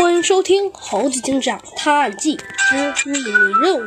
[0.00, 3.28] 欢迎收听《猴子警长探案记之秘密
[3.62, 3.86] 任务：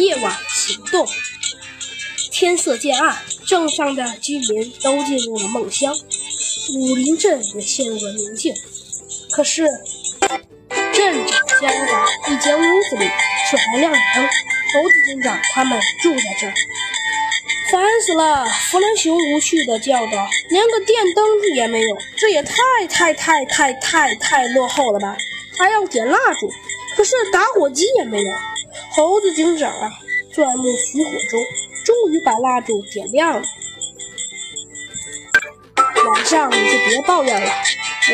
[0.00, 1.04] 夜晚行动》。
[2.30, 5.94] 天色渐暗，镇上的居民都进入了梦乡，
[6.74, 8.54] 武林镇也陷入了宁静。
[9.32, 9.66] 可是，
[10.94, 13.10] 镇长家的一间屋子里
[13.50, 16.54] 却还亮着灯，猴子警长他们住在这儿。
[17.72, 18.44] 烦死了！
[18.70, 21.24] 弗兰熊无趣地叫道：“连个电灯
[21.54, 25.16] 也没有，这也太太太太太太落后了吧！
[25.56, 26.50] 还要点蜡烛，
[26.94, 28.30] 可是打火机也没有。”
[28.92, 29.90] 猴子警长啊，
[30.34, 31.40] 钻木取火中，
[31.82, 33.42] 终于把蜡烛点亮了。
[36.06, 37.50] 晚上你就别抱怨了，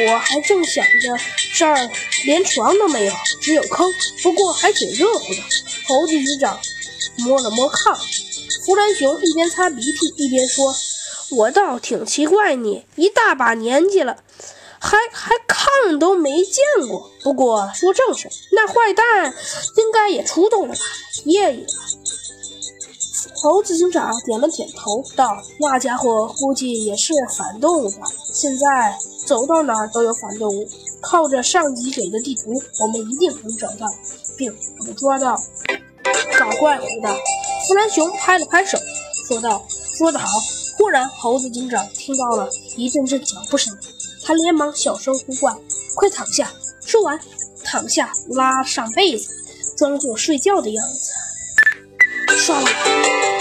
[0.07, 1.19] 我还正想着
[1.57, 1.91] 这儿
[2.27, 5.43] 连床都没有，只有坑，不过还挺热乎的。
[5.89, 6.61] 猴子警长
[7.17, 7.99] 摸了摸炕。
[8.69, 10.75] 胡兰熊一边擦鼻涕一边说
[11.39, 14.19] ：“我倒挺奇怪，你一大把年纪了，
[14.79, 17.11] 还还炕都没见过。
[17.23, 19.35] 不过说正事，那坏蛋
[19.79, 20.81] 应该也出动了吧？
[21.25, 21.67] 夜里。”
[23.41, 28.07] 猴子警长点了点头，道：“那家伙估计也是反动物吧？
[28.35, 28.67] 现在
[29.25, 30.69] 走到哪儿都有反动物，
[31.01, 33.87] 靠着上级给的地图，我们一定能找到，
[34.37, 35.43] 并捕捉到
[36.39, 37.15] 搞怪物的。”
[37.67, 38.79] 弗兰熊拍了拍手，
[39.27, 39.67] 说道
[39.99, 40.27] ：“说得好！”
[40.79, 43.77] 忽然，猴子警长听到了一阵阵脚步声，
[44.25, 45.55] 他连忙小声呼唤
[45.97, 46.51] ：“快躺下！”
[46.87, 47.19] 说完，
[47.65, 49.29] 躺下，拉上被子，
[49.77, 51.13] 装作睡觉的样子。
[52.37, 52.71] 唰啦，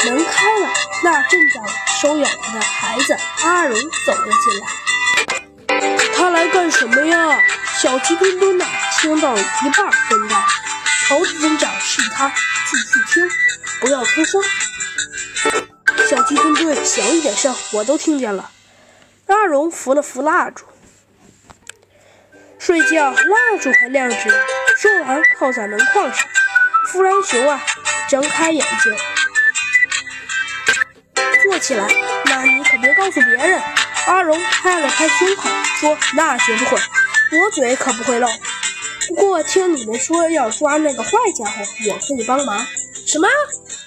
[0.06, 0.68] 门开了，
[1.04, 1.64] 那镇长
[2.02, 4.66] 收养的孩子阿荣走了进来。
[6.16, 7.40] 他来干什么呀？
[7.80, 8.66] 小鸡墩墩呐，
[9.00, 9.42] 听到一
[9.76, 10.36] 半问道。
[11.08, 12.36] 猴子警长是他继
[12.76, 12.87] 续听。
[12.87, 12.87] 不要
[14.26, 14.42] 出声，
[16.10, 18.50] 小鸡墩墩，小一点声，我都听见了。
[19.28, 20.66] 阿荣扶了扶蜡烛，
[22.58, 24.16] 睡觉，蜡烛还亮着。
[24.78, 26.28] 说完，靠在门框上。
[26.88, 27.62] 弗兰熊啊，
[28.10, 28.96] 睁开眼睛，
[31.44, 31.88] 坐起来。
[32.26, 33.62] 那你可别告诉别人。
[34.08, 35.50] 阿荣拍了拍胸口，
[35.80, 36.78] 说：“那绝不会，
[37.40, 38.28] 我嘴可不会漏。
[39.10, 42.66] 不过听你们说要抓那个坏家伙，我可以帮忙。”
[43.08, 43.28] 什么？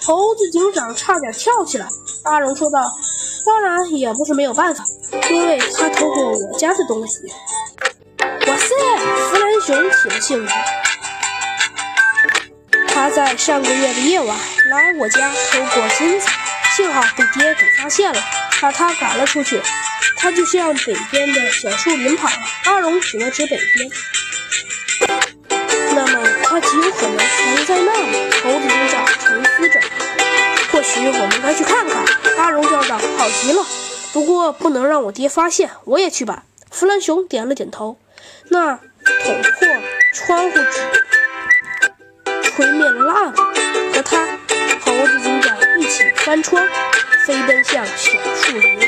[0.03, 1.87] 猴子警长差点跳起来。
[2.25, 2.91] 阿荣说道
[3.47, 4.83] ：“当然也不是没有办法，
[5.31, 7.19] 因为他偷过我家的东西。”
[8.49, 8.75] 哇塞！
[9.31, 10.55] 弗兰熊起了兴致。
[12.89, 14.37] 他在上个月的夜晚
[14.71, 16.27] 来我家偷过金子，
[16.75, 18.21] 幸好被爹给发现了，
[18.63, 19.61] 把他赶了出去。
[20.17, 22.35] 他就向北边的小树林跑了。
[22.65, 23.91] 阿荣指了指北边。
[25.95, 28.30] 那么他极有可能藏在那里。
[33.21, 33.67] 好极了，
[34.15, 35.69] 不过不能让我爹发现。
[35.85, 37.99] 我也去吧。”弗兰熊点了点头。
[38.49, 38.77] 那
[39.25, 39.69] 捅破
[40.15, 43.43] 窗户纸，吹灭了蜡烛，
[43.93, 44.27] 和他，
[44.81, 46.67] 猴子警长一起翻窗，
[47.27, 48.79] 飞奔向小树林。